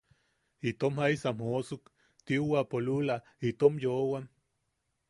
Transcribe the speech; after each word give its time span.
Itom 0.69 0.95
jaisam 1.01 1.37
joosuk 1.49 1.83
tiuwapo 2.25 2.77
lula 2.87 3.15
itom 3.53 3.73
yoʼowam. 3.87 4.25